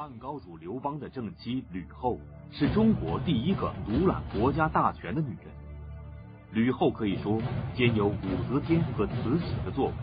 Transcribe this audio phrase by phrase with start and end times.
[0.00, 2.18] 汉高祖刘邦的正妻吕后
[2.50, 5.52] 是中国第一个独揽国家大权的女人。
[6.52, 7.38] 吕后可以说
[7.74, 8.16] 兼有武
[8.48, 9.94] 则天和慈禧的作为，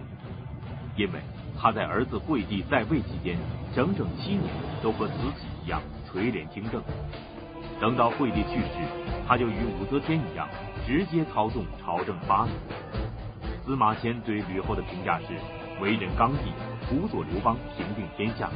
[0.95, 1.19] 因为
[1.59, 3.39] 她在儿子惠帝在位期间，
[3.73, 4.43] 整整七年
[4.83, 6.79] 都和慈禧一样垂帘听政。
[7.81, 8.77] 等到惠帝去世，
[9.27, 10.47] 她就与武则天一样，
[10.85, 12.55] 直接操纵朝政八年。
[13.65, 15.25] 司马迁对吕后的评价是：
[15.81, 16.53] 为人刚毅，
[16.85, 18.47] 辅佐刘邦平定天下。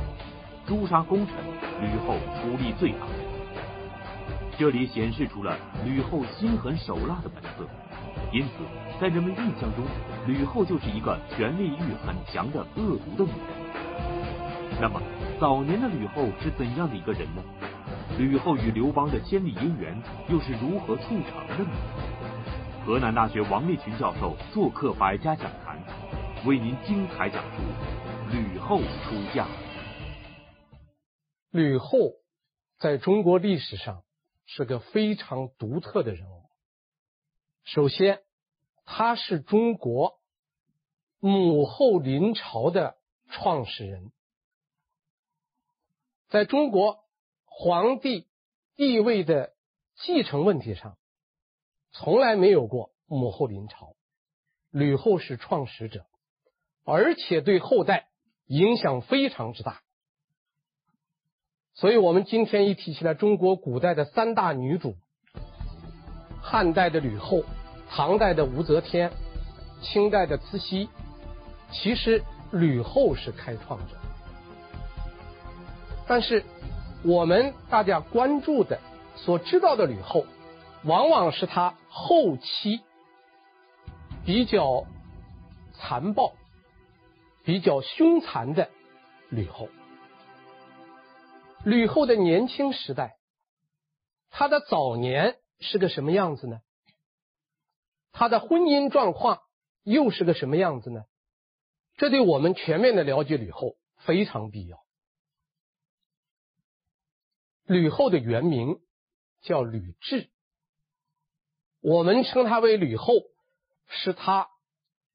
[0.65, 1.35] 诛杀功臣，
[1.81, 2.99] 吕后出力最大。
[4.57, 7.67] 这里显示出了吕后心狠手辣的本色，
[8.31, 8.49] 因此
[8.99, 9.83] 在人们印象中，
[10.27, 14.79] 吕后就是一个权力欲很强的恶毒的女人。
[14.79, 15.01] 那么，
[15.39, 17.41] 早年的吕后是怎样的一个人呢？
[18.17, 19.99] 吕后与刘邦的千里姻缘
[20.29, 21.71] 又是如何促成的呢？
[22.85, 25.77] 河南大学王立群教授做客百家讲坛，
[26.45, 27.61] 为您精彩讲述
[28.31, 29.45] 吕后出嫁。
[31.51, 32.13] 吕后
[32.79, 34.05] 在中国历史上
[34.45, 36.45] 是个非常独特的人物。
[37.63, 38.23] 首先，
[38.85, 40.19] 她是中国
[41.19, 42.95] 母后临朝的
[43.27, 44.13] 创始人。
[46.29, 47.03] 在中国
[47.43, 48.29] 皇帝
[48.77, 49.53] 地位的
[49.95, 50.97] 继承问题上，
[51.91, 53.97] 从来没有过母后临朝。
[54.69, 56.05] 吕后是创始者，
[56.85, 58.09] 而且对后代
[58.45, 59.83] 影响非常之大。
[61.81, 64.93] 所以，我们今天一提起来，中国古代的三大女主：
[66.39, 67.43] 汉代的吕后、
[67.89, 69.11] 唐代的武则天、
[69.81, 70.89] 清代的慈禧，
[71.71, 73.95] 其实吕后是开创者。
[76.07, 76.43] 但是，
[77.03, 78.79] 我们大家关注的、
[79.15, 80.27] 所知道的吕后，
[80.83, 82.81] 往往是她后期
[84.23, 84.85] 比较
[85.73, 86.33] 残暴、
[87.43, 88.69] 比较凶残的
[89.29, 89.67] 吕后。
[91.63, 93.17] 吕后的年轻时代，
[94.29, 96.61] 她的早年是个什么样子呢？
[98.11, 99.41] 她的婚姻状况
[99.83, 101.05] 又是个什么样子呢？
[101.97, 104.83] 这对我们全面的了解吕后非常必要。
[107.65, 108.79] 吕后的原名
[109.41, 110.29] 叫吕雉，
[111.79, 113.13] 我们称她为吕后，
[113.87, 114.49] 是她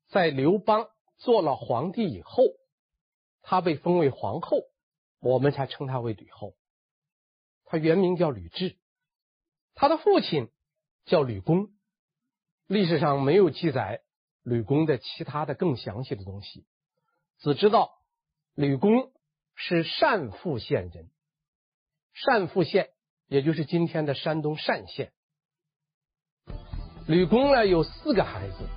[0.06, 2.44] 在刘邦做了皇帝以后，
[3.42, 4.62] 她被封为皇后。
[5.20, 6.54] 我们才称他为吕后，
[7.64, 8.76] 他原名叫吕雉，
[9.74, 10.50] 他的父亲
[11.04, 11.70] 叫吕公，
[12.66, 14.02] 历史上没有记载
[14.42, 16.66] 吕公的其他的更详细的东西，
[17.38, 17.98] 只知道
[18.54, 19.10] 吕公
[19.54, 21.10] 是单父县人，
[22.26, 22.90] 单父县
[23.26, 25.12] 也就是今天的山东单县。
[27.08, 28.68] 吕公呢有四个孩子，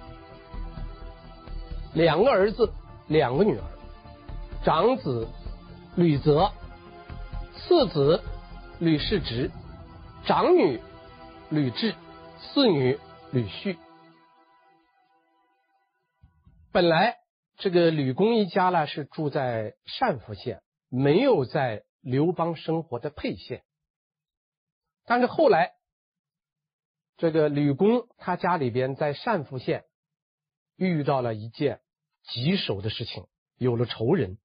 [1.94, 2.72] 两个儿子，
[3.08, 5.28] 两个女儿，长子。
[5.96, 6.54] 吕泽，
[7.56, 8.24] 次子
[8.80, 9.52] 吕氏直，
[10.26, 10.80] 长女
[11.50, 11.96] 吕雉，
[12.40, 12.98] 次女
[13.32, 13.78] 吕旭。
[16.72, 17.18] 本来
[17.58, 23.64] 这个吕公一家呢是住在单父县，没有在刘邦生活的沛县。
[25.06, 25.74] 但是后来，
[27.18, 29.84] 这个吕公他家里边在单父县
[30.78, 31.82] 遇到了一件
[32.24, 33.26] 棘手的事情，
[33.58, 34.38] 有了仇人。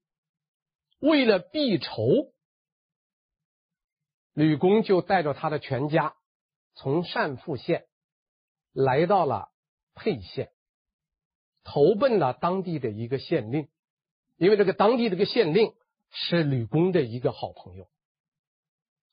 [1.05, 2.33] 为了避仇，
[4.33, 6.15] 吕公就带着他的全家
[6.73, 7.85] 从单父县
[8.73, 9.51] 来到了
[9.93, 10.51] 沛县，
[11.63, 13.69] 投奔了当地的一个县令。
[14.37, 15.73] 因为这个当地这个县令
[16.09, 17.87] 是吕公的一个好朋友，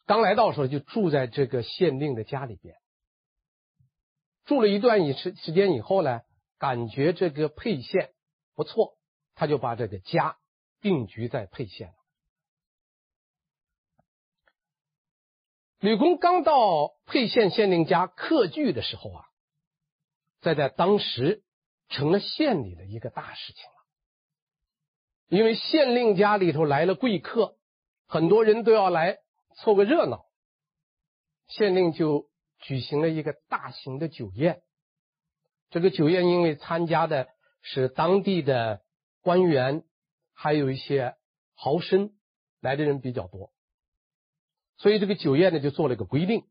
[0.06, 2.76] 刚来到时候就住在这个县令的家里边。
[4.44, 6.22] 住了一段时时间以后呢，
[6.58, 8.14] 感觉这个沛县
[8.54, 8.97] 不错，
[9.34, 10.38] 他就把这个家。
[10.82, 11.94] 定居在沛县。
[15.78, 19.25] 吕公刚到沛县县令家客居的时候啊，
[20.41, 21.43] 在在当时
[21.88, 23.76] 成了县里的一个大事情了。
[25.28, 27.56] 因为县令家里头来了贵客，
[28.06, 29.19] 很多人都要来
[29.56, 30.26] 凑个热闹，
[31.46, 32.28] 县令就
[32.58, 34.62] 举行了一个大型的酒宴。
[35.70, 37.28] 这个酒宴因为参加的
[37.61, 38.82] 是当地的
[39.20, 39.85] 官员。
[40.42, 41.14] 还有一些
[41.54, 42.10] 豪绅
[42.60, 43.52] 来的人比较多，
[44.76, 46.48] 所以这个酒宴呢就做了一个规定。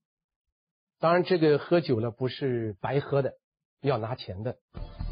[0.97, 3.33] 当然，这个喝酒呢不是白喝的，
[3.81, 4.57] 要拿钱的。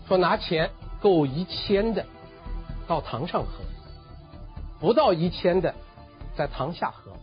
[0.07, 0.71] 说拿钱
[1.01, 2.05] 够一千的
[2.87, 3.65] 到堂上喝，
[4.79, 5.75] 不到一千的
[6.37, 7.17] 在堂下喝。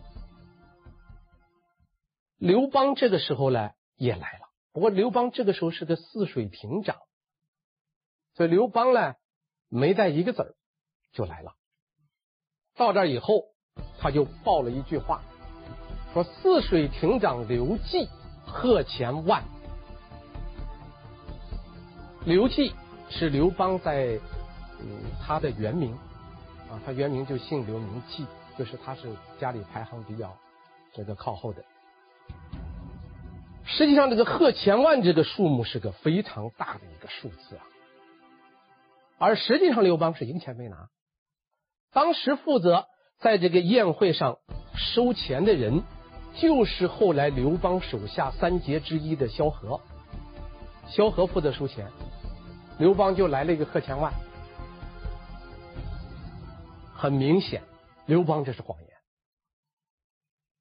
[2.37, 6.97] 刘邦这个时候呢也来了，不过刘邦这个时候是个泗水亭长，
[8.35, 9.15] 所以刘邦呢
[9.69, 10.53] 没带一个子儿。
[11.13, 11.53] 就来了，
[12.75, 13.43] 到这以后，
[13.99, 15.21] 他就报了一句话，
[16.13, 18.07] 说泗水亭长刘季
[18.45, 19.43] 贺钱万。
[22.25, 22.73] 刘季
[23.09, 24.19] 是刘邦在
[24.81, 25.93] 嗯他的原名
[26.69, 28.25] 啊，他原名就姓刘名季，
[28.57, 29.09] 就是他是
[29.39, 30.37] 家里排行比较
[30.93, 31.63] 这个靠后的。
[33.63, 37.63] 实际上，这个贺钱万这个数目是个非常大的一个数字啊。
[39.17, 40.89] 而实际上，刘邦是赢钱没拿。
[41.91, 42.87] 当时负责
[43.19, 44.39] 在这个宴会上
[44.75, 45.83] 收钱的人，
[46.39, 49.81] 就是后来刘邦手下三杰之一的萧何。
[50.89, 51.91] 萧何负责收钱，
[52.79, 54.13] 刘邦就来了一个贺千万。
[56.93, 57.63] 很明显，
[58.05, 58.89] 刘邦这是谎言。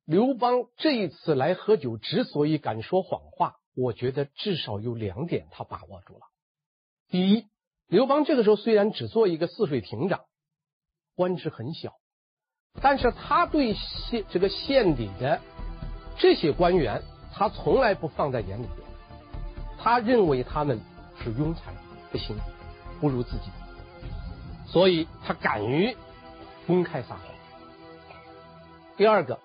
[0.05, 6.21] 刘邦这一次来喝酒之所以敢说谎话，我觉得至少有两点他把握住了。
[7.09, 7.47] 第一，
[7.87, 10.25] 刘邦这个时候虽然只做一个泗水亭长，
[11.17, 11.95] 官职很小，
[12.81, 15.41] 但是他对县这个县里的
[16.19, 17.03] 这些官员，
[17.33, 18.87] 他从来不放在眼里边。
[19.79, 20.81] 他认为他们
[21.23, 21.73] 是庸才，
[22.13, 22.37] 不行，
[23.01, 23.51] 不如自己，
[24.67, 25.97] 所以他敢于
[26.67, 27.25] 公开撒谎。
[28.97, 29.41] 第二个，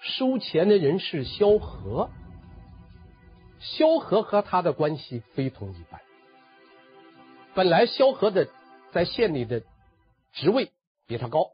[0.00, 2.10] 收钱的人是萧何，
[3.60, 6.00] 萧何和他的关系非同一般。
[7.54, 8.48] 本来萧何的
[8.92, 9.62] 在县里的
[10.32, 10.72] 职位
[11.06, 11.52] 比他高，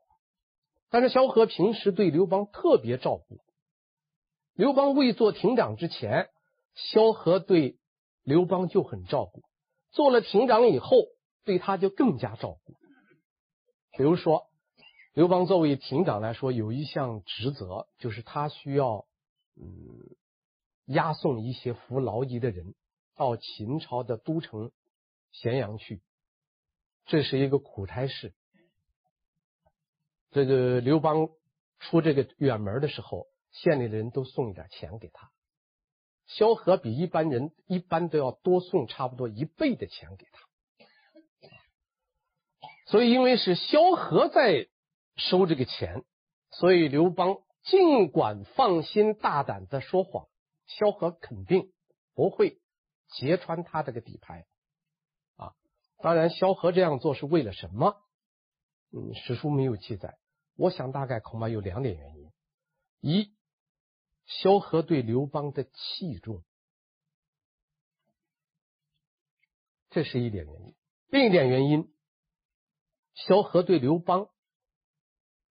[0.88, 3.40] 但是萧何平时对刘邦特别照顾。
[4.54, 6.28] 刘邦未做亭长之前，
[6.74, 7.78] 萧何对
[8.22, 9.40] 刘邦就很照顾；
[9.90, 10.96] 做了亭长以后，
[11.44, 12.74] 对他就更加照顾。
[13.96, 14.46] 比如说，
[15.14, 19.06] 刘邦作为亭长来说，有一项职责，就是他需要
[19.56, 20.16] 嗯
[20.86, 22.74] 押送一些服劳役的人
[23.16, 24.70] 到秦朝的都城。
[25.32, 26.02] 咸阳去，
[27.06, 28.34] 这是一个苦差事。
[30.30, 31.28] 这个刘邦
[31.78, 35.30] 出这个远门的时候，县里的人都送一点钱给他。
[36.26, 40.40] 萧何比一般人一般都要多送差不多一倍的钱给他。
[42.86, 44.68] 所以，因为是萧何在
[45.16, 46.04] 收这个钱，
[46.50, 50.28] 所以刘邦尽管放心大胆的说谎，
[50.66, 51.72] 萧何肯定
[52.14, 52.60] 不会
[53.08, 54.46] 揭穿他这个底牌。
[55.36, 55.54] 啊
[55.98, 57.96] 当然，萧何这样做是为了什么？
[58.92, 60.16] 嗯，史书没有记载。
[60.60, 62.30] 我想大概恐怕有两点原因：
[63.00, 63.34] 一，
[64.26, 66.44] 萧何对刘邦的器重，
[69.88, 70.74] 这是一点原因；
[71.06, 71.90] 另一点原因，
[73.14, 74.28] 萧何对刘邦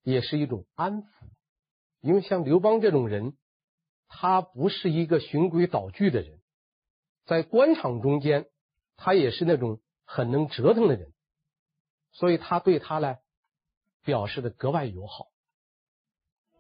[0.04, 1.08] 也是一种安抚，
[2.02, 3.36] 因为像刘邦这种人，
[4.08, 6.40] 他不是一个循规蹈矩的人，
[7.26, 8.48] 在官场中间，
[8.96, 9.82] 他也是那种。
[10.12, 11.14] 很能折腾的人，
[12.14, 13.18] 所以他对他呢
[14.10, 15.28] 表示的格外友好。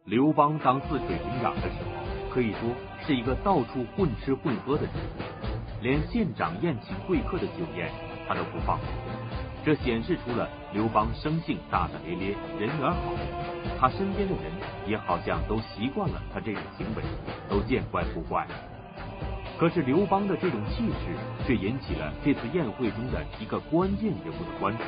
[0.05, 2.59] 刘邦当泗水亭长的时候，可以说
[3.03, 4.93] 是一个到处混吃混喝的人，
[5.81, 7.89] 连县长宴请贵客的酒宴
[8.27, 8.85] 他都不放过。
[9.65, 13.13] 这显示出了刘邦生性大大咧咧，人缘好。
[13.79, 14.51] 他身边的人
[14.85, 17.01] 也好像都习惯了他这种行为，
[17.49, 18.45] 都见怪不怪。
[19.57, 21.17] 可是刘邦的这种气势
[21.47, 24.83] 却引起了这次宴会中的一个关键人物的关注。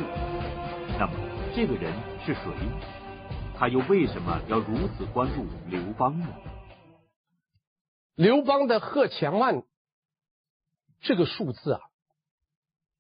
[1.00, 1.14] 那么，
[1.54, 1.94] 这个人
[2.26, 2.42] 是谁？
[3.58, 6.28] 他又为什么要如此关注刘邦呢？
[8.16, 9.64] 刘邦的贺钱万
[11.02, 11.82] 这个数字啊，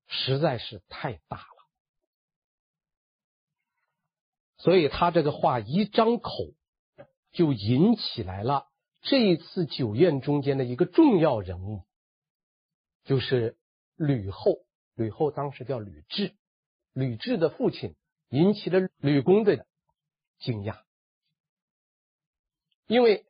[0.07, 1.67] 实在是太大了，
[4.57, 6.31] 所以他这个话一张口，
[7.31, 8.67] 就引起来了。
[9.01, 11.85] 这一次酒宴中间的一个重要人物，
[13.05, 13.57] 就是
[13.95, 14.57] 吕后。
[14.93, 16.33] 吕后当时叫吕雉，
[16.93, 17.95] 吕雉的父亲
[18.31, 19.65] 引起了吕公的
[20.39, 20.77] 惊讶，
[22.87, 23.25] 因为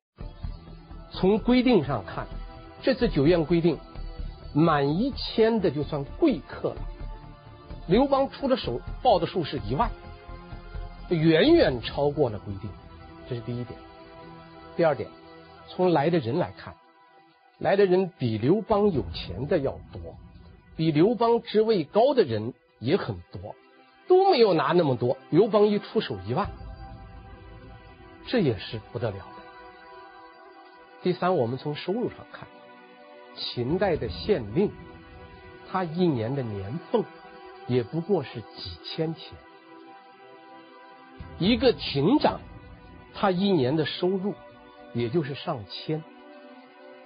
[1.11, 2.27] 从规定上看，
[2.83, 3.79] 这次酒宴规定
[4.53, 6.81] 满一千的就算贵客了。
[7.87, 9.91] 刘邦出的手报的数是一万，
[11.09, 12.69] 远远超过了规定，
[13.27, 13.79] 这是第一点。
[14.77, 15.09] 第二点。
[15.67, 16.75] 从来的人来看，
[17.57, 20.17] 来的人比刘邦有钱的要多，
[20.75, 23.55] 比刘邦职位高的人也很多，
[24.11, 25.17] 都没有拿那么多。
[25.29, 26.49] 刘邦一出手一万，
[28.27, 29.23] 这也是不得了的。
[31.01, 32.45] 第三，我们从收入上看，
[33.37, 34.69] 秦代的县令，
[35.71, 37.05] 他一年的年俸
[37.67, 39.31] 也不过是几千钱，
[41.39, 42.41] 一个亭长，
[43.13, 44.35] 他一年的收入。
[44.93, 46.03] 也就是上千，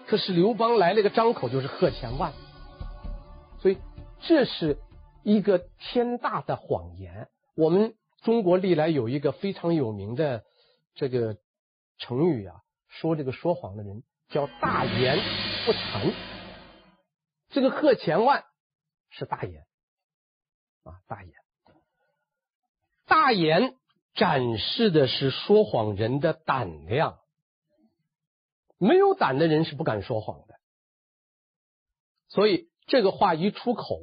[0.07, 2.33] 可是刘邦来了个张口就是贺钱万，
[3.59, 3.77] 所以
[4.21, 4.79] 这是
[5.25, 7.29] 一个天大的谎言。
[7.55, 10.46] 我们中国历来有一个非常有名的
[10.94, 11.38] 这个
[11.98, 15.17] 成语啊，说这个说谎的人叫大言
[15.65, 16.13] 不惭。
[17.50, 18.46] 这个贺钱万
[19.10, 19.65] 是大言
[20.84, 21.34] 啊，大言，
[23.08, 23.75] 大言
[24.13, 27.20] 展示的是说谎人的胆量。
[28.77, 30.60] 没有胆的人是不敢说谎的，
[32.27, 33.98] 所以这个话一出口，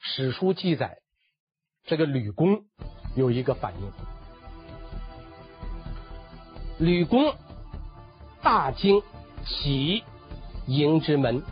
[0.00, 0.98] 史书记载，
[1.84, 2.64] 这个吕公
[3.16, 3.92] 有一个反应。
[6.78, 7.34] 吕公
[8.42, 9.02] 大惊，
[9.44, 10.04] 起
[10.66, 11.42] 迎之门。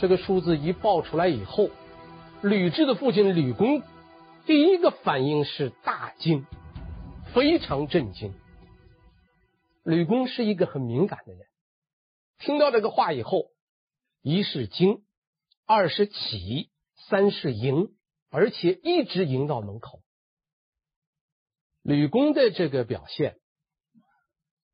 [0.00, 1.70] 这个数字一报出来以后，
[2.40, 3.82] 吕雉的父亲吕公
[4.46, 6.46] 第一个反应是大惊。
[7.34, 8.32] 非常震惊。
[9.82, 11.42] 吕公是一个很敏感的人，
[12.38, 13.50] 听到这个话以后，
[14.22, 15.02] 一是惊，
[15.68, 16.70] 二是起，
[17.10, 17.94] 三是迎，
[18.30, 20.00] 而且一直迎到门口。
[21.82, 23.38] 吕公的这个表现，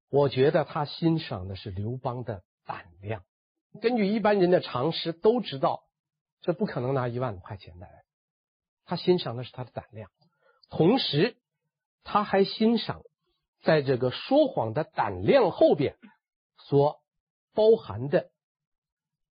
[0.09, 3.25] 我觉得他欣赏的是刘邦的胆量。
[3.83, 5.83] 根据一般人的常识，都知道
[6.41, 7.89] 这不可能拿一万块钱的。
[8.85, 10.11] 他欣赏的是他的胆量，
[10.71, 11.37] 同时。
[12.07, 13.01] 他还欣赏，
[13.63, 15.97] 在这个说谎的胆量后边
[16.59, 17.01] 所
[17.55, 18.31] 包含的，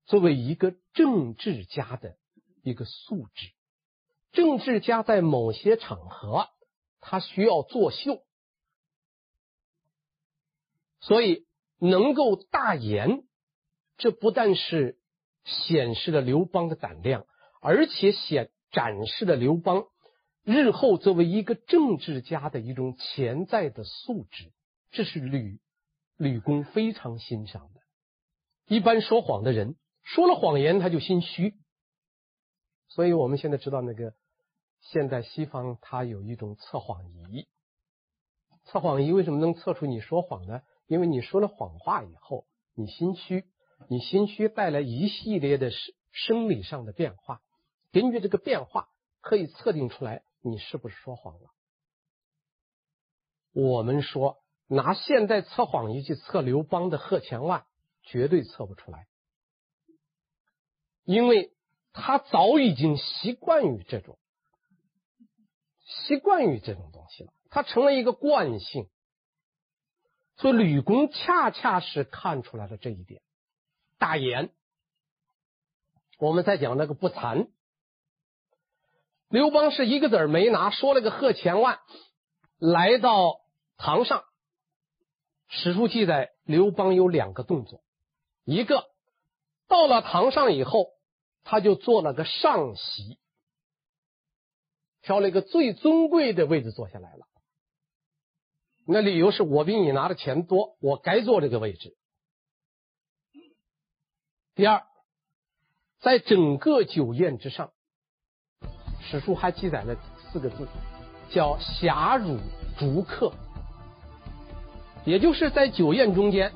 [0.06, 2.18] 作为一个政治家的
[2.62, 3.52] 一个素质。
[4.32, 6.50] 政治家在某些场合，
[7.00, 8.24] 他需要作秀，
[11.00, 11.46] 所以
[11.78, 13.24] 能够大言，
[13.98, 14.98] 这不但是
[15.44, 17.26] 显示了刘邦的胆量，
[17.62, 19.86] 而且显展示了刘邦。
[20.44, 24.52] 日后作为一个政治家的一种潜在的素质，
[24.92, 25.60] 这是吕
[26.18, 27.82] 吕公非常欣赏的。
[28.68, 31.56] 一般说谎的人说了谎言，他就心虚。
[32.88, 34.14] 所以我们现在知道，那个
[34.82, 37.48] 现在西方它有一种测谎仪，
[38.66, 40.62] 测谎仪为什么能测出你说谎呢？
[40.86, 42.46] 因为你说了谎话以后，
[42.76, 43.46] 你心虚，
[43.90, 47.42] 你心虚带来一系列的生生理上的变化，
[47.92, 48.90] 根据这个变化
[49.22, 50.24] 可以测定出来。
[50.42, 51.50] 你是不是说谎了？
[53.54, 57.66] 我们说拿现代测谎仪去测刘邦的贺钱万，
[58.04, 59.08] 绝对测不出来，
[61.06, 61.52] 因为
[61.92, 64.18] 他早已经习惯于这种
[65.86, 68.90] 习惯于这种东西了，他成了一个惯性。
[70.38, 73.22] 所以吕公恰恰是看出来了这一点。
[74.00, 74.50] 大言，
[76.18, 77.50] 我们再讲那个不惭。
[79.30, 81.80] 刘邦是一个子儿没拿，说了个贺钱万，
[82.58, 83.42] 来到
[83.78, 84.24] 堂上。
[85.48, 87.84] 史书记载，刘邦有两个动作，
[88.44, 88.86] 一个
[89.68, 90.93] 到了堂上以后，
[91.44, 93.20] 他就做了个上席，
[95.02, 97.28] 挑了一个最尊贵的位置坐下来了。
[98.86, 101.96] 那理由是我比你拿的钱多，我该坐这个位置。
[104.56, 104.84] 第二，
[106.00, 107.72] 在整个酒宴之上。
[109.02, 109.96] 史书还记载了
[110.32, 110.68] 四个字，
[111.30, 112.40] 叫“侠辱
[112.78, 113.34] 逐客”，
[115.06, 116.54] 也就是在酒宴中间，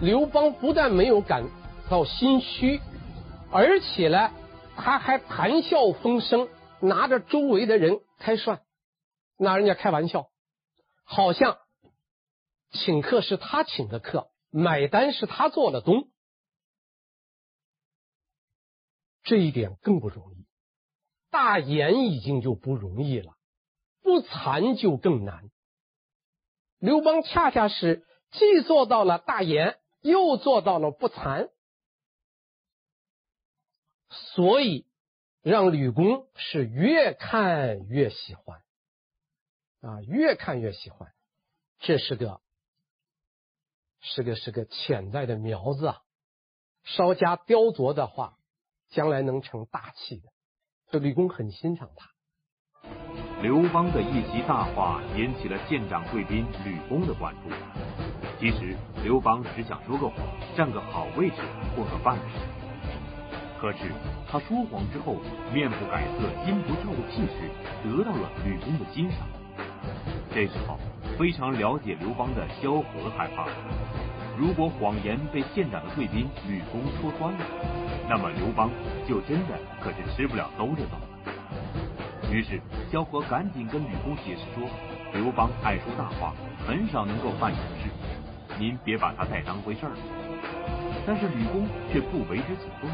[0.00, 1.44] 刘邦不但没有感
[1.88, 2.80] 到心虚，
[3.52, 4.32] 而且呢，
[4.76, 6.48] 他还谈笑风生，
[6.80, 8.62] 拿着周围的人开涮，
[9.36, 10.30] 拿人家开玩笑，
[11.04, 11.58] 好像
[12.70, 16.08] 请客是他请的客，买单是他做的东，
[19.22, 20.46] 这一点更不容易。
[21.30, 23.34] 大言已经就不容易了，
[24.02, 25.50] 不惭就更难。
[26.78, 31.50] 刘邦恰恰是既做到了大言，又做到了不惭，
[34.12, 34.86] 所以
[35.42, 38.60] 让吕公是越看越喜欢
[39.80, 41.12] 啊，越看越喜欢。
[41.78, 42.40] 这是个
[44.00, 45.98] 是个是个潜在的苗子啊，
[46.84, 48.36] 稍加雕琢的话，
[48.90, 50.28] 将来能成大器的。
[50.90, 52.10] 这吕公很欣赏他。
[53.42, 57.50] 刘邦的一席大话引起了县长贵宾吕公的关注。
[58.38, 60.16] 其实刘邦只想说个谎，
[60.56, 61.36] 占个好位置，
[61.74, 62.61] 过个饭吃。
[63.62, 63.78] 可是
[64.28, 65.18] 他说谎之后，
[65.54, 67.48] 面不改色，心不跳的气势，
[67.84, 69.18] 得到了吕公的欣赏。
[70.34, 70.76] 这时候，
[71.16, 73.46] 非常了解刘邦的萧何害怕。
[74.36, 77.38] 如果谎言被县长的贵宾吕公说穿了。
[78.08, 78.68] 那么刘邦
[79.08, 82.32] 就真的可是吃不了兜着走了。
[82.32, 84.68] 于是萧何赶紧跟吕公解释说
[85.14, 86.34] ：“刘邦爱说大话，
[86.66, 87.88] 很少能够办成事，
[88.58, 89.92] 您别把他太当回事儿。”
[91.06, 92.90] 但是吕公却不为之所动。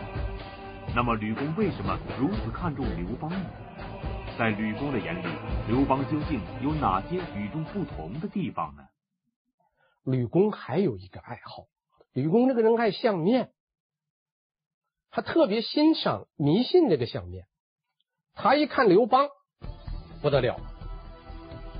[0.94, 3.40] 那么吕公为什么如此看重刘邦呢？
[4.38, 5.26] 在吕公的眼里，
[5.68, 8.82] 刘邦究竟有哪些与众不同的地方呢？
[10.04, 11.64] 吕公还有一个爱好，
[12.12, 13.50] 吕公这个人爱相面，
[15.10, 17.46] 他特别欣赏迷信这个相面。
[18.34, 19.28] 他一看刘邦
[20.22, 20.60] 不得了，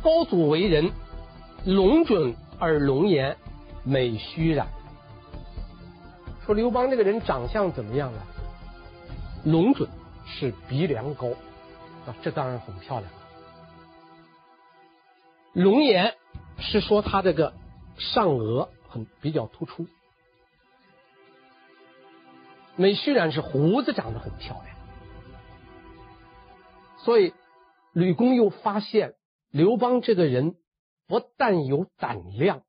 [0.03, 0.91] 高祖为人，
[1.65, 3.37] 龙准而龙颜，
[3.85, 4.67] 美须髯。
[6.45, 8.21] 说刘邦这个人长相怎么样呢？
[9.45, 9.89] 龙准
[10.27, 11.29] 是鼻梁高
[12.07, 12.17] 啊。
[12.23, 13.19] 这当然很漂亮了。
[15.53, 16.15] 龙颜
[16.59, 17.55] 是说他这个
[17.99, 19.87] 上额很比较突出，
[22.77, 24.77] 美须髯是胡子长得很漂亮。
[26.99, 27.33] 所以
[27.93, 29.15] 吕公又发现
[29.51, 30.57] 刘邦这个人
[31.07, 32.63] 不但有胆量，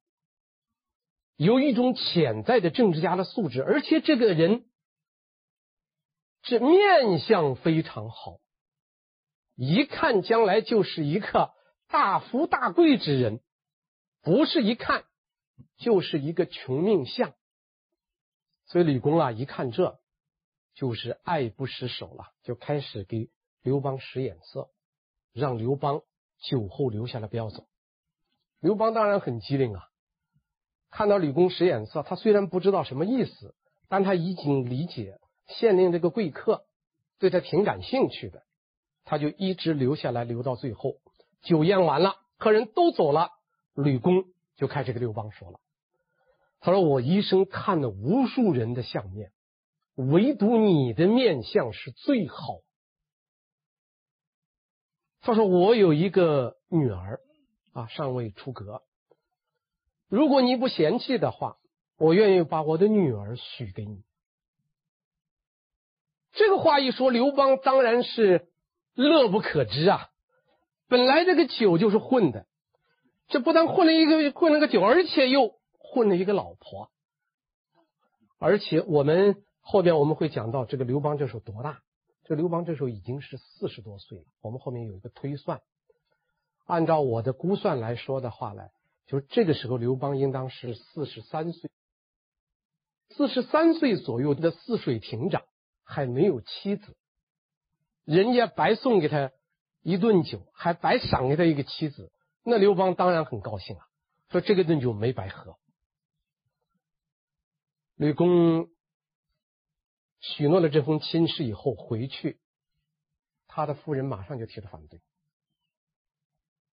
[1.36, 4.64] 有一种潜在的政治家的素质，而且这个人
[6.42, 8.40] 这面相非常好。
[9.56, 11.52] 一看将来就是一个
[11.88, 13.42] 大富大贵之人，
[14.22, 15.04] 不是一看
[15.78, 17.34] 就是一个穷命相。
[18.66, 20.00] 所以吕公啊，一看这
[20.76, 23.30] 就是爱不释手了，就开始给
[23.62, 24.70] 刘邦使眼色，
[25.34, 26.04] 让刘邦
[26.38, 27.68] 酒后留下来不要走。
[28.62, 29.90] 刘邦当然很机灵啊，
[30.90, 33.56] 看到吕公使眼色，他虽然不知道什么意思，
[33.90, 35.19] 但他已经理解
[35.50, 36.66] 县令这个贵客
[37.20, 38.44] 对他挺感兴趣的。
[39.06, 40.98] 他就一直留下来，留到最后，
[41.42, 43.32] 酒宴完了，客人都走了，
[43.74, 44.26] 吕公
[44.56, 45.60] 就开始跟刘邦说了
[46.62, 49.32] ：“他说我一生看了无数人的相面，
[49.96, 52.60] 唯独你的面相是最好。
[55.22, 57.20] 他说我有一个女儿
[57.74, 58.84] 啊，尚未出阁，
[60.08, 61.58] 如果你不嫌弃的话，
[61.98, 64.04] 我愿意把我的女儿许给你。”
[66.34, 68.48] 这个话一说，刘邦当然是。
[68.96, 70.10] 乐不可支啊！
[70.90, 72.46] 本来这个酒就是混的，
[73.30, 76.90] 这不但混了一个混了个酒，而且又混了一个老婆。
[78.40, 81.80] 而且我们后边我们会讲到，这个刘邦这时候多大？
[82.26, 84.26] 这刘邦这时候已经是四十多岁了。
[84.42, 85.62] 我们后面有一个推算，
[86.66, 88.64] 按照我的估算来说的话呢，
[89.08, 91.72] 就是这个时候刘邦应当是四十三岁。
[93.12, 95.44] 四十三岁左右的泗水亭长
[95.90, 96.96] 还没有妻子。
[98.06, 99.32] 人家白送给他
[99.82, 102.12] 一顿酒，还白赏给他一个妻子，
[102.44, 103.88] 那刘邦当然很高兴啊，
[104.30, 105.58] 说这个顿酒没白喝。
[107.96, 108.70] 吕公
[110.20, 112.40] 许诺了这封亲事以后回去，
[113.48, 115.02] 他的夫人马上就提了反对。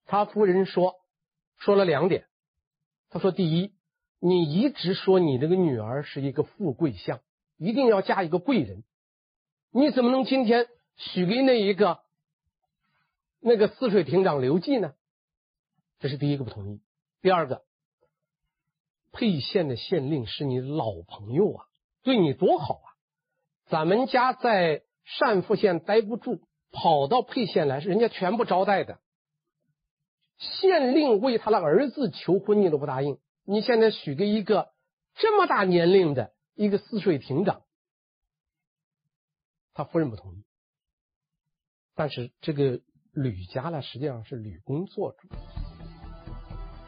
[0.06, 0.96] 他夫人说，
[1.58, 2.28] 说了两点，
[3.10, 3.74] 他说：第一，
[4.20, 7.20] 你一直说你这个女儿是一个富贵相，
[7.58, 8.84] 一定要嫁一个贵人，
[9.72, 10.68] 你怎么能今天？
[10.98, 12.00] 许给那一个
[13.40, 14.94] 那个泗水亭长刘季呢？
[16.00, 16.82] 这是第一个不同意。
[17.22, 17.64] 第二个，
[19.12, 21.66] 沛县的县令是你老朋友啊，
[22.04, 22.88] 对你多好啊！
[23.68, 24.84] 咱们家在
[25.20, 29.00] 单父县待不住，跑到沛县来，是人家全部招待的。
[30.38, 33.18] 县令为他的儿子求婚，你都不答应。
[33.46, 34.72] 你现在许给一个
[35.16, 37.64] 这么大年龄的一个泗水亭长，
[39.82, 40.44] 他夫人不同意。
[41.96, 42.80] 但是这个
[43.14, 45.28] 吕家呢，实际上是吕公做主。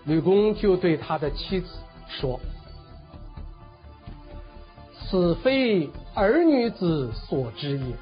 [0.06, 1.68] 吕公就对他的妻子
[2.08, 2.40] 说
[4.94, 7.96] ：“此非儿女子所知也。”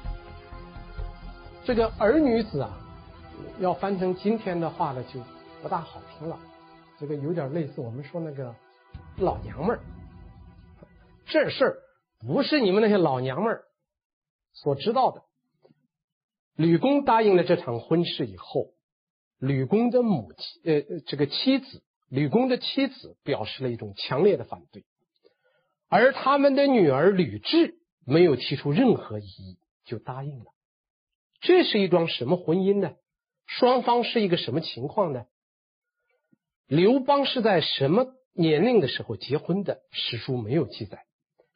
[1.64, 2.78] 这个儿女子啊，
[3.60, 5.20] 要翻成今天的话呢，就
[5.62, 6.38] 不大好听了。
[6.98, 8.54] 这个有点类似我们说那个
[9.16, 9.80] 老娘们儿。
[11.24, 11.76] 这事儿
[12.20, 13.64] 不是你们那些老娘们儿
[14.52, 15.22] 所知道的。
[16.54, 18.74] 吕公答应了这场婚事以后，
[19.38, 24.84] 吕公的母亲，呃，这个妻子，吕公的妻子表示了一种强烈的反对，
[25.88, 30.46] 而他们的女儿吕雉没有提出任何异议，就答应了。
[31.40, 32.96] 这是一桩什么婚姻呢？
[33.46, 35.24] 双方是一个什么情况呢？
[36.68, 39.80] 刘邦是在什么年龄的时候结婚的？
[39.90, 41.04] 史书没有记载，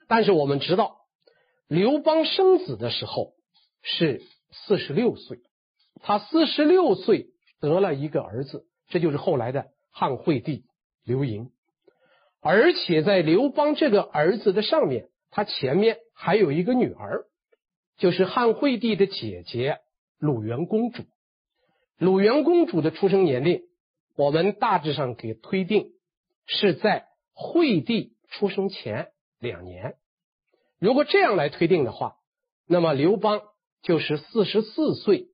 [0.09, 1.06] 但是我们知道，
[1.69, 3.33] 刘邦生子的时候
[3.83, 4.23] 是。
[4.53, 5.41] 四十六岁，
[6.01, 7.27] 他四十六岁
[7.61, 10.65] 得了一个儿子，这就是后来的汉惠帝
[11.05, 11.51] 刘盈。
[12.41, 17.25] 而且在刘邦这个儿子的上面，他前面还有一个女儿，
[17.99, 19.81] 就是汉惠帝的姐姐
[20.19, 21.03] 鲁元公主。
[21.99, 23.63] 鲁元公主的出生年龄，
[24.17, 25.91] 我们大致上给推定
[26.47, 29.97] 是在惠帝出生前两年。
[30.79, 32.17] 如果这样来推定的话，
[32.67, 33.43] 那么刘邦。
[33.83, 35.29] 就是四十四岁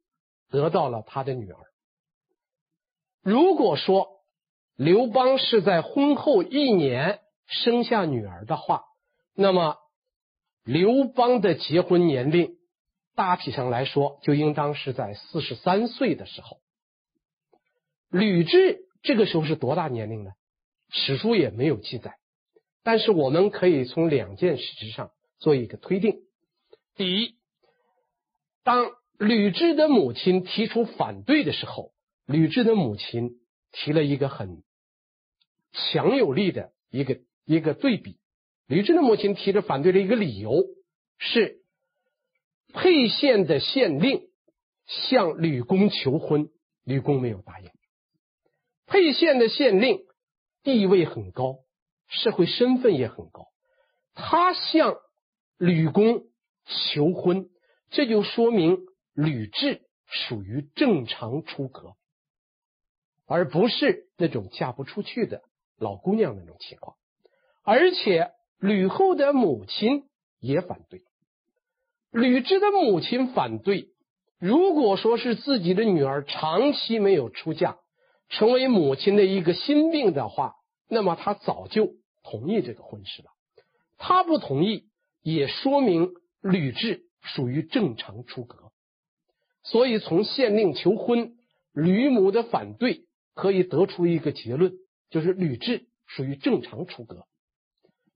[0.50, 1.59] 得到了他的女儿。
[3.22, 4.09] 如果说
[4.76, 8.83] 刘邦是在婚后一年生下女儿的话，
[9.35, 9.78] 那么
[10.64, 12.59] 刘邦的结婚年龄
[13.14, 16.59] 大体上来说就应当是在四十三岁的时候。
[18.11, 20.33] 吕雉这个时候是多大年龄呢？
[20.90, 22.18] 史书也没有记载，
[22.83, 25.11] 但是我们可以从两件事实上
[25.42, 26.22] 做一个推定。
[26.94, 27.35] 第一，
[28.62, 31.92] 当吕雉的母亲提出反对的时候，
[32.26, 33.40] 吕雉的母亲
[33.72, 34.62] 提了一个很
[35.72, 38.18] 强有力的一个一个对比。
[38.68, 40.62] 吕雉的母亲提着反对的一个理由
[41.18, 41.61] 是，
[42.72, 44.28] 沛县的县令
[44.87, 46.50] 向吕公求婚，
[46.85, 47.68] 吕公没有答应。
[48.87, 49.98] 沛县的县令
[50.62, 51.57] 地位很高，
[52.07, 53.48] 社会身份也很高，
[54.14, 54.94] 他向
[55.62, 56.25] 吕公
[56.92, 57.48] 求婚，
[57.90, 58.79] 这就说明
[59.14, 61.94] 吕雉属于正常出阁，
[63.27, 65.40] 而不是那种嫁不出去的
[65.79, 66.96] 老姑娘那种情况。
[67.62, 70.09] 而且吕后的母亲
[70.40, 71.05] 也反对，
[72.11, 73.92] 吕雉的母亲反对。
[74.40, 77.79] 如果说是自己的女儿长期没有出嫁，
[78.29, 80.57] 成为母亲的一个心病的话，
[80.88, 81.92] 那么她早就
[82.25, 83.29] 同意这个婚事了。
[83.96, 84.88] 她不同意，
[85.22, 86.12] 也说明。
[86.44, 88.72] 吕雉属于正常出阁，
[89.62, 91.37] 所以从县令求婚、
[91.72, 93.04] 吕母的反对，
[93.37, 94.72] 可以得出一个结论，
[95.08, 97.28] 就是吕雉属于正常出阁。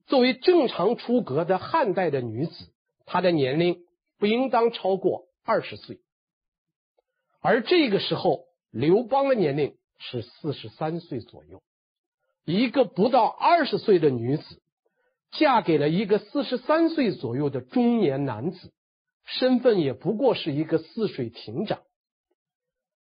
[0.07, 2.73] 作为正常出阁的汉代的女子，
[3.05, 3.85] 她的年龄
[4.19, 6.01] 不应当超过二十岁。
[7.39, 11.63] 而这个时候，刘邦的年龄是四十三岁左右，
[12.43, 14.61] 一个不到二十岁的女子。
[15.31, 18.73] 嫁给了一个四十三岁左右的中年男子，
[19.25, 21.79] 身份也不过是一个泗水亭长，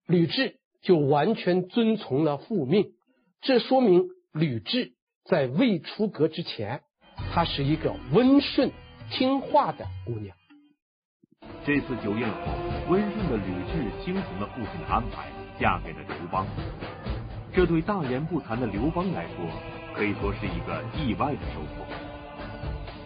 [0.07, 2.93] 吕雉就完全遵从了父命。
[3.41, 6.81] 这说明吕雉在未出阁之前，
[7.31, 8.71] 她是一个温顺
[9.11, 10.35] 听话的姑娘。
[11.63, 12.51] 这次酒宴后，
[12.89, 16.47] 温顺的吕雉听从了父亲的安排，嫁给了刘邦。
[17.53, 19.47] 这对大言不惭的刘邦来说，
[19.95, 22.04] 可以说是一个意外的收获。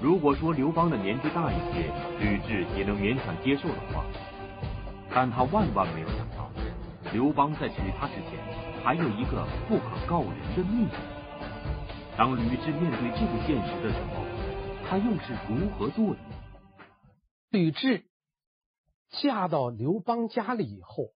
[0.01, 4.05] 如果说刘邦的年纪大一些，吕雉也能勉强接受的话，
[5.13, 6.49] 但他万万没有想到，
[7.11, 8.39] 刘邦在娶她之前
[8.81, 10.89] 还有一个不可告人的秘密。
[12.17, 14.23] 当吕雉面对这个现实的时候，
[14.87, 16.19] 她又是如何做的？
[17.49, 18.03] 吕雉
[19.21, 21.11] 嫁到刘邦家里以后，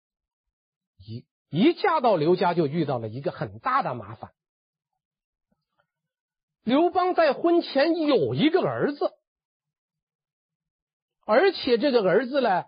[0.97, 4.31] 一一嫁到刘家就遇到了一个很大的麻烦。
[6.63, 9.11] 刘邦在婚前有一个儿子，
[11.25, 12.65] 而且这个儿子呢，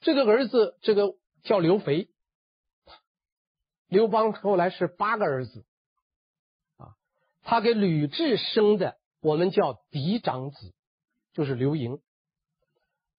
[0.00, 2.10] 这个儿子这个叫刘肥。
[3.86, 5.64] 刘邦后来是八个儿子，
[6.76, 6.96] 啊，
[7.42, 10.74] 他给吕雉生的我们叫嫡长子，
[11.34, 12.00] 就是刘盈。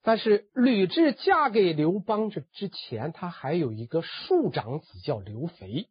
[0.01, 5.89] 但是吕雉嫁给刘邦这之前，他还有一个庶长子叫刘肥。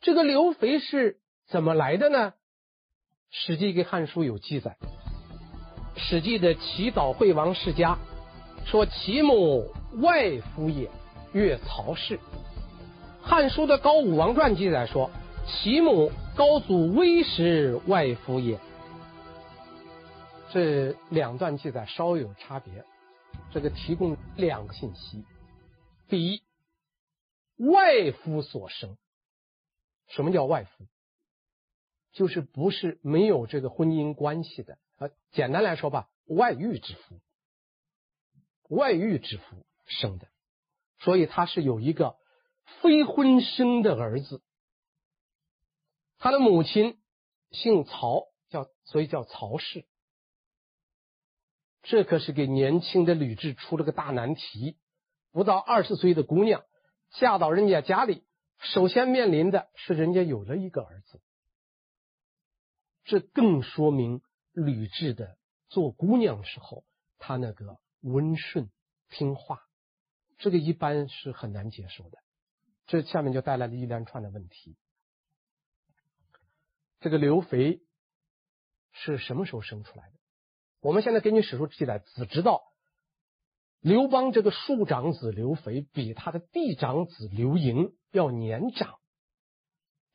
[0.00, 1.18] 这个刘肥是。
[1.48, 2.32] 怎么来的呢？
[3.30, 4.76] 《史记》跟《汉书》有记载，
[5.98, 7.98] 《史记》的齐悼惠王世家
[8.66, 10.90] 说其母外夫也，
[11.32, 12.18] 越曹氏。
[13.22, 15.10] 《汉书》的《高武王传》记载说
[15.46, 18.60] 其母高祖威时外夫也。
[20.50, 22.84] 这两段记载稍有差别，
[23.52, 25.24] 这个提供两个信息：
[26.10, 26.42] 第一，
[27.56, 28.98] 外夫所生。
[30.08, 30.84] 什么叫外夫？
[32.18, 34.76] 就是不是没有这个婚姻关系的。
[34.96, 37.20] 啊，简单来说吧，外遇之夫，
[38.68, 40.26] 外遇之夫生的，
[40.98, 42.16] 所以他是有一个
[42.82, 44.42] 非婚生的儿子，
[46.18, 46.98] 他的母亲
[47.52, 49.86] 姓曹，叫所以叫曹氏，
[51.82, 54.76] 这可是给年轻的吕雉出了个大难题，
[55.30, 56.64] 不到二十岁的姑娘
[57.12, 58.24] 嫁到人家家里，
[58.58, 61.20] 首先面临的是人家有了一个儿子。
[63.08, 64.20] 这更说明
[64.52, 65.38] 吕雉的
[65.70, 66.84] 做姑娘时候，
[67.16, 68.68] 她那个温顺
[69.08, 69.62] 听话，
[70.36, 72.18] 这个一般是很难接受的。
[72.86, 74.76] 这下面就带来了一连串的问题。
[77.00, 77.80] 这个刘肥
[78.92, 80.18] 是什么时候生出来的？
[80.80, 82.60] 我们现在根据史书记载，只知道
[83.80, 88.98] 刘邦这个庶长子刘肥比他的嫡长子刘盈要年长。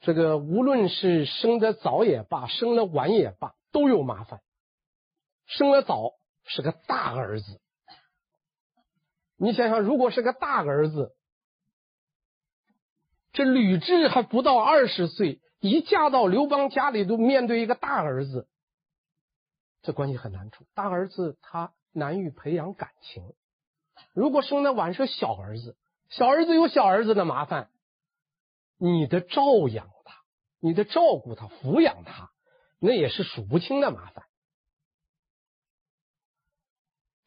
[0.03, 4.41] 这个无论是生得早也罢，生得晚也罢，都有麻烦。
[5.45, 6.11] 生得早
[6.43, 7.61] 是个大儿子，
[9.37, 11.15] 你想想，如果是个大儿子，
[13.31, 18.49] 这吕雉还不到二十岁，一嫁到刘邦家里，都面对一个大儿子，
[19.83, 20.65] 这关系很难处。
[20.73, 23.33] 大儿子他难于培养感情，
[24.13, 25.77] 如果生的晚是小儿子，
[26.09, 27.69] 小儿子有小儿子的麻烦，
[28.77, 30.23] 你的照养他，
[30.59, 32.31] 你的照顾他，抚养他，
[32.79, 34.25] 那也是数不清的麻烦。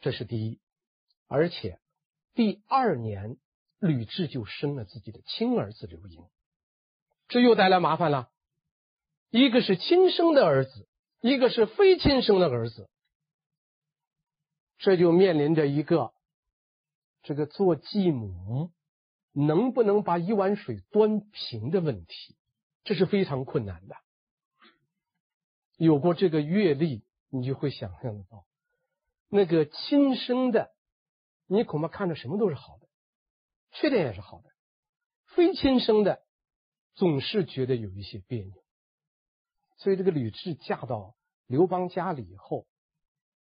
[0.01, 0.61] 这是第一，
[1.27, 1.81] 而且
[2.35, 3.39] 第二年，
[3.79, 6.25] 吕雉就生了自己的亲儿子刘盈，
[7.29, 8.31] 这又带来麻烦了。
[9.31, 10.89] 一个是亲生的儿子，
[11.21, 12.89] 一个是非亲生的儿子，
[14.79, 16.13] 这就面临着一个
[17.23, 18.71] 这个做继母
[19.39, 22.37] 能不能把一碗水端平的问题，
[22.85, 23.95] 这是非常困难的。
[25.77, 28.47] 有过这个阅历，你就会想象得到。
[29.29, 30.75] 那个亲生的，
[31.47, 32.89] 你恐怕看着什么都是好的，
[33.73, 34.49] 缺点也是好的；
[35.27, 36.23] 非亲生的，
[36.95, 38.65] 总是觉得有一些别扭。
[39.77, 41.15] 所以，这个吕雉嫁到
[41.47, 42.67] 刘邦家里以后，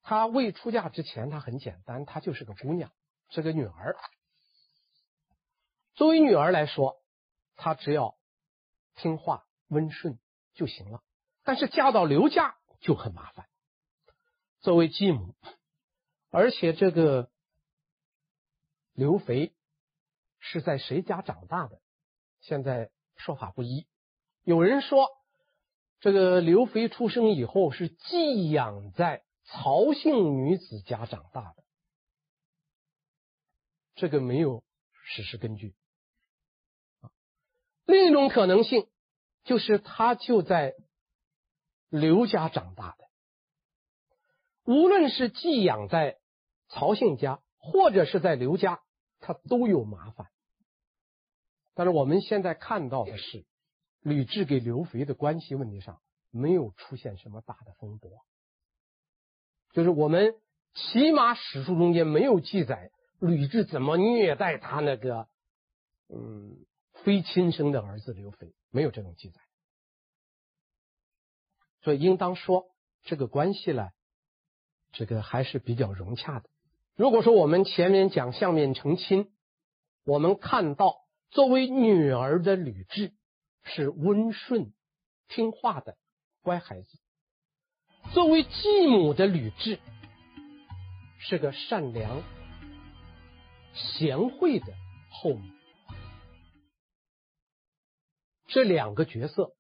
[0.03, 2.91] 她未出嫁之前，她很简单，她就是个姑娘，
[3.29, 3.97] 是个女儿。
[5.95, 7.03] 作为女儿来说，
[7.57, 8.17] 她只要
[8.95, 10.19] 听话、温顺
[10.55, 11.03] 就行了。
[11.43, 13.47] 但是嫁到刘家就很麻烦，
[14.61, 15.35] 作为继母。
[16.31, 17.31] 而且这个
[18.93, 19.55] 刘肥
[20.41, 21.81] 是在谁家长大的？
[22.41, 23.87] 现在说法不一。
[24.43, 25.09] 有人说，
[26.01, 31.65] 这个刘肥出生以后是寄养在曹姓女子家长大的，
[33.95, 34.65] 这个没有
[35.05, 35.75] 史实根据。
[37.87, 38.87] 另一种可能性
[39.45, 40.75] 就是他就在
[41.89, 43.05] 刘家长大的，
[44.65, 46.19] 无论是寄养在。
[46.71, 48.81] 曹姓家或者是在刘家，
[49.21, 50.29] 他都有麻烦。
[51.75, 53.45] 但是我们现在看到的是，
[54.01, 58.25] 吕雉给刘肥的关系问题上没有出现什么大的风波，
[59.73, 60.35] 就是我们
[60.73, 65.29] 起码史书中间没有记载吕雉怎么虐待他那个
[66.09, 66.57] 嗯
[67.05, 69.41] 非亲生的儿子刘肥，没有这种记载。
[71.83, 72.65] 所以应当说
[73.03, 73.91] 这个关系呢，
[74.91, 76.49] 这个还是比较融洽的。
[76.97, 79.31] 如果说我们前面讲相面成亲，
[80.05, 80.97] 我们看到
[81.31, 83.13] 作为女儿的吕雉
[83.65, 84.73] 是温顺
[85.29, 85.97] 听话的
[86.43, 86.99] 乖孩子，
[88.13, 89.79] 作为继母的吕雉
[91.19, 92.23] 是个善良
[93.75, 94.73] 贤惠的
[95.11, 95.54] 后母。
[98.55, 99.57] 这两个角色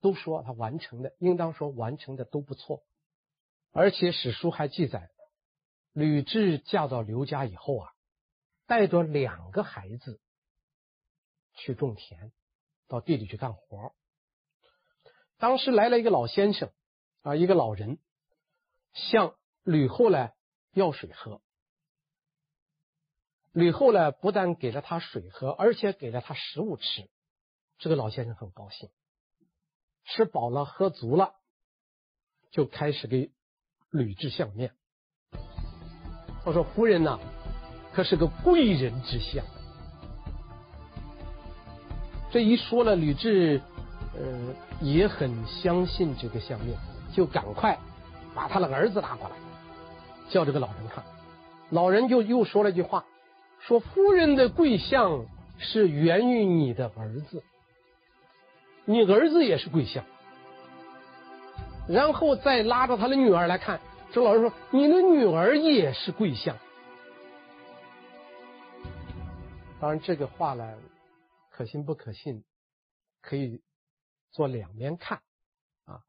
[0.00, 2.82] 都说他完成的，应当说完成的都不错，
[3.70, 5.08] 而且史书还记载。
[5.92, 7.92] 吕雉嫁到刘家以后啊，
[8.66, 10.20] 带着两个孩子
[11.54, 12.32] 去种田，
[12.88, 13.94] 到地里去干活。
[15.36, 16.72] 当时来了一个老先生
[17.22, 18.00] 啊，一个老人，
[18.94, 20.34] 向吕后来
[20.72, 21.40] 要水喝。
[23.52, 27.08] 吕后呢不但给了他水喝，而且给了他食物吃。
[27.78, 28.88] 这个老先生很高兴，
[30.04, 31.34] 吃饱了喝足了，
[32.50, 33.30] 就开始给
[33.90, 34.72] 吕雉相面。
[36.44, 37.18] 他说：“夫人呐，
[37.92, 39.44] 可是个贵人之相。”
[42.32, 43.60] 这一说了，吕雉
[44.14, 46.76] 呃也很相信这个相面，
[47.14, 47.78] 就赶快
[48.34, 49.36] 把他的儿子拉过来，
[50.30, 51.04] 叫这个老人看。
[51.70, 53.04] 老人就又说了一句话
[53.60, 55.26] ：“说夫人的贵相
[55.58, 57.44] 是源于你的儿子，
[58.88, 60.04] 你儿子也是贵相。”
[61.86, 63.80] 然后再拉着他的女儿来看。
[64.10, 66.56] 这老人说：“你的女儿也是贵相。”
[69.80, 70.78] 当然，这个话呢，
[71.50, 72.42] 可信不可信，
[73.20, 73.62] 可以
[74.32, 75.18] 做两面看
[75.84, 76.00] 啊。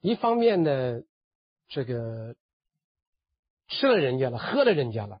[0.00, 1.00] 一方面呢，
[1.68, 2.36] 这个
[3.68, 5.20] 吃了人家了，喝了人家了，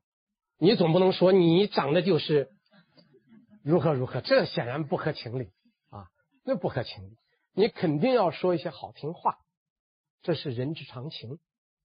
[0.58, 2.50] 你总不能说你长得就是
[3.64, 5.50] 如何如何，这显然不合情理，
[6.42, 7.16] 那不合情理。
[7.52, 9.38] 你肯定要说一些好听话，
[10.22, 11.38] 这是人之常情。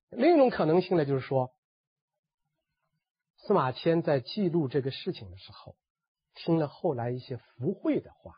[0.09, 1.51] 另一种可能性呢，就是说，
[3.37, 5.75] 司马迁在记录这个事情的时候，
[6.35, 8.35] 听了后来一些附会的话，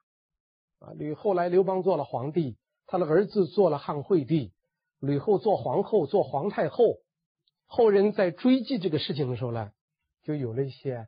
[0.80, 4.54] 啊，吕后来刘邦做了皇帝，他的儿子做了汉惠帝，
[5.00, 7.00] 吕后做皇后，做皇太后，
[7.66, 9.74] 后人在追记这个事情的时候呢，
[10.24, 11.08] 就有了一些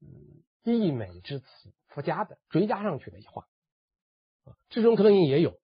[0.00, 1.46] 嗯溢美之词
[1.86, 3.46] 附加的追加上去的一些话，
[4.46, 5.58] 啊，这种可能性也有，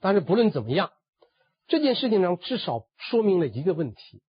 [0.00, 0.90] 但是不论怎么样。
[1.68, 4.22] 这件事情上至少说明了一个问题：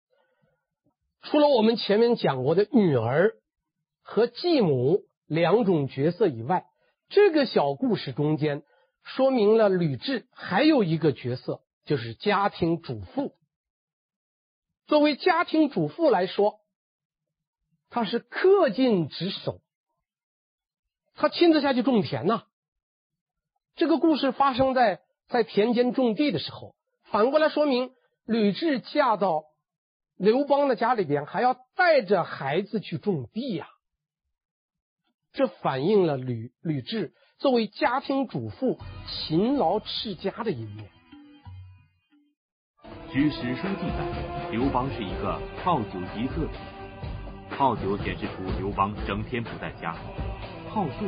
[1.22, 3.32] 除了我们前面讲过的女儿
[4.02, 6.66] 和继母两种角色以外，
[7.08, 8.62] 这个小故事中间
[9.02, 13.34] 说明了吕雉还有一个角色，就是家庭主妇。
[14.86, 16.60] 作为家庭主妇来说，
[17.88, 19.60] 她是恪尽职守，
[21.14, 22.44] 她亲自下去种田呐。
[23.80, 27.92] 这个故事发生在在田间种地的时候，反过来说明
[28.26, 29.44] 吕雉嫁到
[30.18, 33.68] 刘邦的家里边，还要带着孩子去种地呀。
[35.32, 40.90] 这反映了吕吕雉作为家庭主妇勤劳持家的一面。
[43.10, 46.46] 据史书记载，刘邦是一个好酒极色，
[47.56, 49.94] 好酒显示出刘邦整天不在家，
[50.68, 51.06] 好色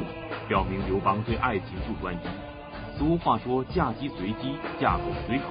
[0.48, 2.51] 表明刘邦对爱情不专一。
[3.02, 5.46] 俗话说“嫁鸡随鸡，嫁狗随狗”。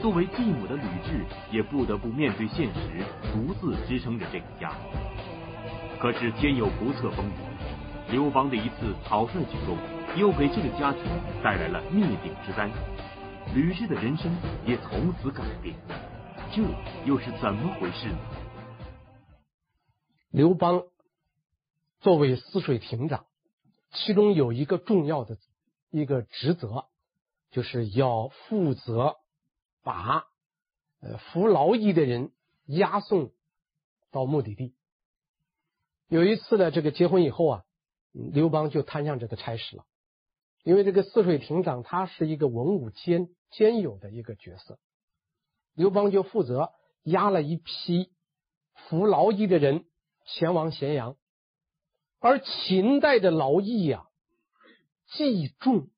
[0.00, 4.70] 作为继母的吕雉也不得不面对现实，独自支撑着这个家。
[5.98, 9.76] 可是天有不测风云，刘邦的一次草率举动，
[10.16, 11.02] 又给这个家庭
[11.42, 12.70] 带来了灭顶之灾。
[13.52, 14.32] 吕雉的人生
[14.64, 15.74] 也从此改变，
[16.52, 16.62] 这
[17.04, 18.18] 又是怎么回事呢？
[20.30, 20.84] 刘邦
[21.98, 23.24] 作为泗水亭长，
[23.90, 25.36] 其中有一个重要的。
[25.90, 26.86] 一个职责
[27.50, 29.16] 就是要负责
[29.82, 30.24] 把
[31.00, 32.32] 呃服劳役的人
[32.66, 33.32] 押送
[34.10, 34.74] 到目的地。
[36.08, 37.64] 有一次呢，这个结婚以后啊，
[38.12, 39.84] 刘邦就摊上这个差事了。
[40.64, 44.78] 因为这个泗水亭长他是一个文武兼兼有的一个角色，
[45.72, 46.72] 刘邦就负责
[47.04, 48.10] 押了一批
[48.74, 49.86] 服劳役的人
[50.26, 51.16] 前往咸阳，
[52.18, 54.07] 而秦代的劳役呀。
[55.10, 55.90] 既重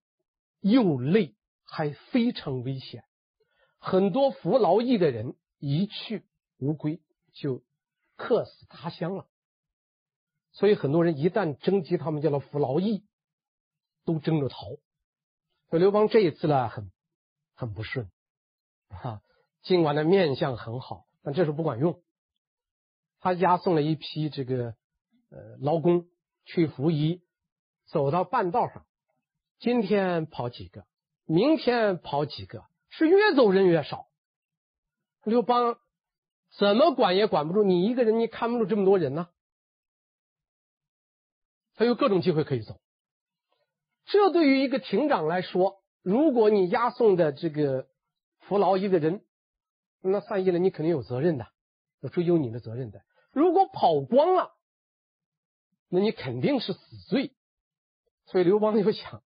[0.61, 3.05] 又累，还非常危险。
[3.79, 6.25] 很多服劳役的人一去
[6.59, 7.64] 无归，就
[8.16, 9.27] 客死他乡了。
[10.53, 13.05] 所以很多人一旦征集他们叫做服劳役，
[14.05, 14.57] 都争着逃。
[15.68, 16.90] 所以刘邦这一次呢，很
[17.55, 18.11] 很不顺
[18.88, 19.23] 啊。
[19.62, 22.03] 尽管他面相很好，但这时候不管用。
[23.18, 24.75] 他押送了一批这个
[25.31, 26.09] 呃劳工
[26.44, 27.23] 去服役，
[27.87, 28.87] 走到半道上。
[29.61, 30.87] 今天跑几个，
[31.27, 34.09] 明天跑几个，是越走人越少。
[35.23, 35.79] 刘邦
[36.57, 39.29] 怎么管也管不住，你一个人你看不住这么多人呢？
[41.75, 42.81] 他有各种机会可以走。
[44.07, 47.87] 这对于一个亭长来说，如果你押送的这个
[48.38, 49.23] 服劳役的人，
[50.01, 51.46] 那散役了，你肯定有责任的，
[52.01, 53.03] 要追究你的责任的。
[53.31, 54.55] 如果跑光了，
[55.90, 57.37] 那你肯定是死罪。
[58.25, 59.23] 所以刘邦就想。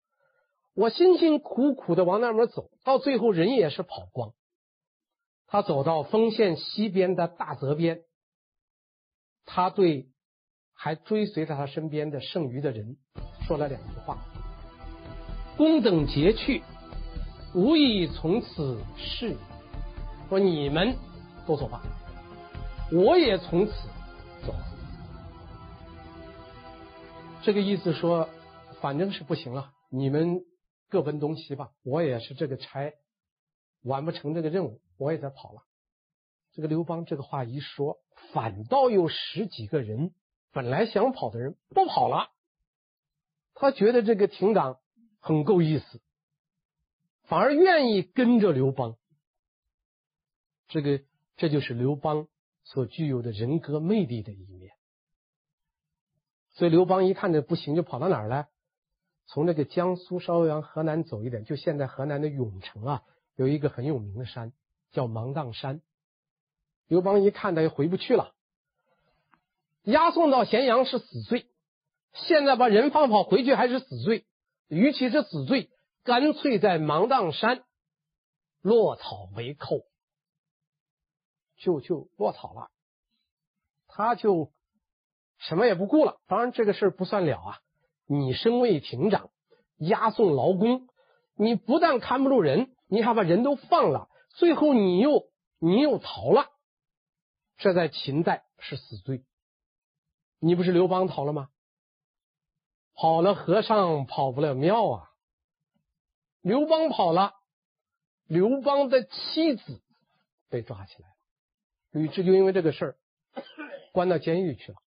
[0.74, 4.32] 我辛辛苦苦的往那边走，到最后人也是跑光。
[5.46, 8.02] 他走到丰县西边的大泽边，
[9.44, 10.08] 他对
[10.72, 12.96] 还追随在他身边的剩余的人
[13.46, 14.18] 说了两句话
[15.56, 16.64] ：“公等皆去，
[17.54, 19.36] 吾已从此逝。”
[20.28, 20.96] 说你们
[21.46, 21.82] 都走吧，
[22.90, 23.72] 我也从此
[24.44, 24.52] 走。
[27.42, 28.28] 这个意思说，
[28.80, 30.40] 反正是不行了，你们。
[30.88, 32.94] 各奔东西吧，我也是这个差，
[33.82, 35.62] 完不成这个任务，我也得跑了。
[36.52, 37.98] 这个刘邦这个话一说，
[38.32, 40.14] 反倒有十几个人
[40.52, 42.30] 本来想跑的人不跑了。
[43.54, 44.78] 他觉得这个亭长
[45.20, 46.00] 很够意思，
[47.24, 48.96] 反而愿意跟着刘邦。
[50.68, 51.02] 这个
[51.36, 52.28] 这就是刘邦
[52.62, 54.72] 所具有的人格魅力的一面。
[56.52, 58.48] 所以刘邦一看这不行，就跑到哪儿来？
[59.26, 63.02] 从那个江苏稍微往河南走一点，就现在河南的永城啊，
[63.36, 64.52] 有一个很有名的山
[64.92, 65.80] 叫芒砀山。
[66.86, 68.34] 刘邦一看他又回不去了，
[69.84, 71.46] 押送到咸阳是死罪，
[72.12, 74.26] 现在把人放跑回去还是死罪。
[74.68, 75.70] 与其是死罪，
[76.04, 77.64] 干脆在芒砀山
[78.60, 79.86] 落草为寇，
[81.56, 82.70] 就就落草了，
[83.86, 84.52] 他就
[85.38, 86.20] 什么也不顾了。
[86.26, 87.60] 当然这个事儿不算了啊。
[88.06, 89.30] 你身为亭长，
[89.78, 90.88] 押送劳工，
[91.36, 96.46] 你不但看不住人，你还把人都放了，最后你又你又逃了，
[97.56, 99.24] 这在秦代是死罪。
[100.38, 101.48] 你不是刘邦逃了吗？
[102.94, 105.10] 跑了和尚跑不了庙啊！
[106.42, 107.32] 刘邦跑了，
[108.28, 109.82] 刘邦的妻子
[110.48, 111.14] 被抓起来了，
[111.90, 112.96] 吕雉就因为这个事儿
[113.92, 114.78] 关到监狱去了。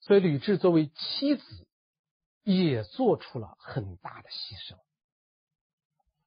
[0.00, 1.68] 所以吕雉作为妻子，
[2.42, 4.78] 也做出了很大的牺牲。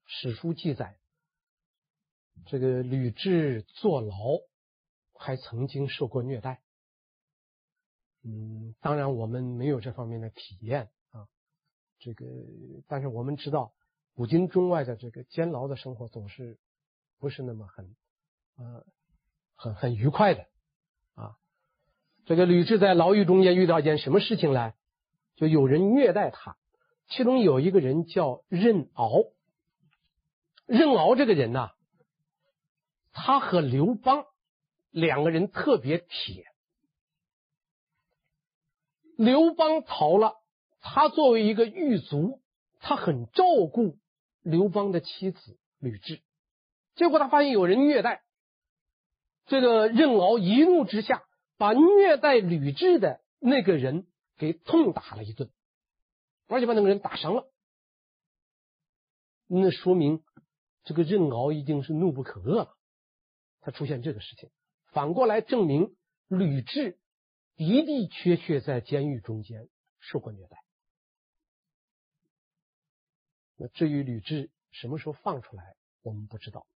[0.06, 0.98] 史书记载，
[2.46, 4.16] 这个吕雉坐牢，
[5.14, 6.62] 还曾经受过虐待。
[8.22, 11.28] 嗯，当然我们没有这方面的体验啊。
[12.00, 12.26] 这个，
[12.88, 13.74] 但是我们知道，
[14.14, 16.60] 古今中外的这个监牢的生活总是
[17.18, 17.96] 不是那么很
[18.56, 18.86] 呃
[19.56, 20.48] 很很愉快的。
[22.26, 24.74] 这个吕雉在牢狱中间遇到一件什么事情呢？
[25.36, 26.58] 就有人虐待他，
[27.08, 29.24] 其中有一个人叫任敖。
[30.66, 31.72] 任敖这个人呐，
[33.12, 34.26] 他和刘邦
[34.92, 36.46] 两个人特别铁。
[39.18, 40.36] 刘邦逃了，
[40.80, 42.40] 他作为一个狱卒，
[42.80, 43.98] 他很照顾
[44.42, 46.22] 刘邦的妻子吕雉。
[46.96, 48.22] 结果他发现有人虐待，
[49.46, 51.24] 这个任敖一怒之下，
[51.64, 54.06] 把虐待吕雉的那个人
[54.36, 55.50] 给痛打了一顿，
[56.48, 57.50] 而且把那个人打伤了。
[59.48, 60.22] 那说明。
[60.84, 62.78] 这个任敖一定是怒不可遏了，
[63.62, 64.50] 他出现这个事情，
[64.92, 65.96] 反过来证明
[66.28, 66.98] 吕雉
[67.56, 69.70] 的的确确在监狱中间
[70.02, 70.62] 受过虐待。
[73.56, 76.68] 那至于吕雉什么时候放出来，我们不知道，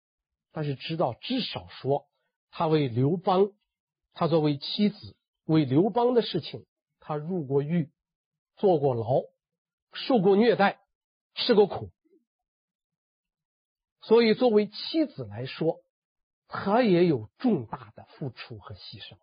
[0.53, 2.07] 但是知道至少说
[2.49, 3.51] 他为刘邦，
[4.17, 5.15] 他作为妻子
[5.45, 6.65] 为刘邦的事情，
[6.99, 7.91] 他入过狱，
[8.55, 9.21] 坐过牢，
[9.93, 10.79] 受过虐待，
[11.35, 11.91] 吃过苦。
[14.01, 15.83] 所以，作为妻子来说，
[16.47, 19.19] 他也有重大的付出和牺牲。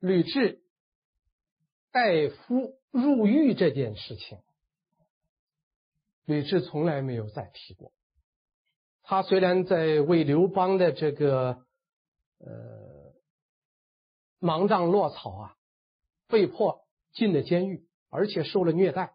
[0.00, 0.58] 吕雉
[1.92, 4.40] 带夫入狱这件事情，
[6.24, 7.92] 吕雉从来没有再提过。
[9.04, 11.64] 他虽然在为刘邦的这个
[12.38, 12.95] 呃
[14.38, 15.56] 芒杖落草啊，
[16.28, 19.14] 被迫进了监狱，而且受了虐待，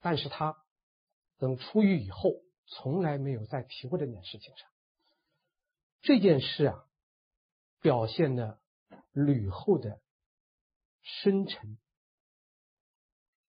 [0.00, 0.56] 但是他
[1.38, 2.42] 等出狱以后。
[2.74, 4.66] 从来没有再提过这件事情上。
[6.00, 6.86] 这件事啊，
[7.82, 8.60] 表现的
[9.12, 10.00] 吕后的
[11.02, 11.76] 深沉。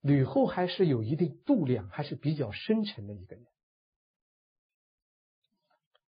[0.02, 3.46] 吕后还是有一定度量，还是比较深沉的一个人。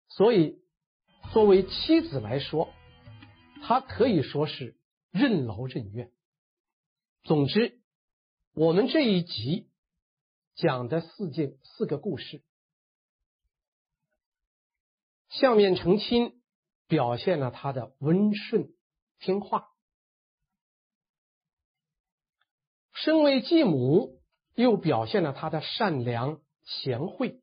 [0.09, 0.61] 所以，
[1.31, 2.73] 作为妻子来说，
[3.61, 4.75] 她可以说是
[5.15, 6.11] 任劳任怨。
[7.23, 7.79] 总之，
[8.51, 9.69] 我们这一集
[10.55, 12.43] 讲的四件四个故事。
[15.29, 16.41] 相面成亲
[16.87, 18.73] 表现了他的温顺
[19.19, 19.69] 听话，
[22.91, 24.21] 身为继母
[24.53, 27.41] 又表现了他的善良贤惠，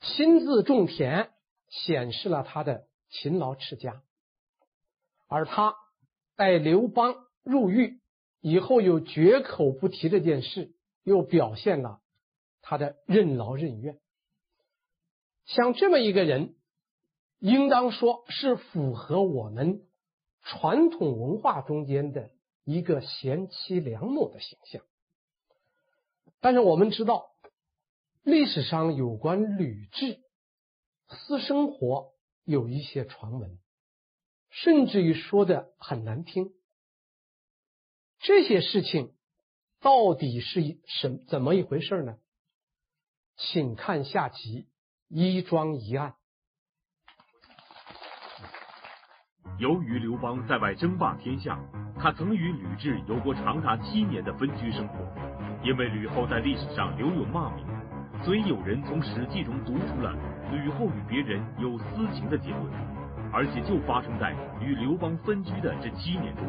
[0.00, 1.32] 亲自种田
[1.68, 4.04] 显示了他的勤劳持家，
[5.30, 5.76] 而他
[6.34, 7.14] 带刘邦
[7.44, 8.00] 入狱
[8.40, 10.74] 以后又绝口不提这件事，
[11.04, 12.00] 又表现了
[12.62, 14.00] 他的任劳任怨。
[15.46, 16.56] 像这么一个人，
[17.38, 19.86] 应当说是符合我们
[20.42, 22.32] 传统文化中间的
[22.64, 24.82] 一个贤妻良母的形象。
[26.40, 27.30] 但是我们知道，
[28.24, 30.18] 历史上有关吕雉
[31.06, 32.14] 私生活
[32.44, 33.58] 有一些传闻，
[34.50, 36.50] 甚至于说的很难听。
[38.18, 39.14] 这些事情
[39.80, 42.18] 到底是一什怎么一回事呢？
[43.36, 44.66] 请看下集。
[45.12, 46.14] 衣庄一案。
[49.58, 51.58] 由于刘邦在外争霸天下，
[51.98, 54.98] 他曾与吕雉有过长达七年的分居生活。
[55.64, 57.66] 因为吕后在历史上留有骂名，
[58.24, 60.14] 所以有人从《史记》中读出了
[60.52, 62.72] 吕后与别人有私情的结论，
[63.32, 66.44] 而且就发生在与刘邦分居的这七年中。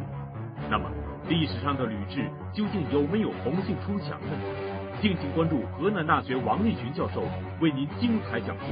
[0.69, 0.89] 那么，
[1.27, 4.27] 历史上的吕雉究竟有没有红杏出墙呢？
[5.01, 7.23] 敬请关注河南大学王立群教授
[7.59, 8.65] 为您精彩讲述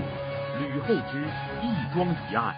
[0.60, 1.20] 《吕后之
[1.62, 2.53] 义庄一案》。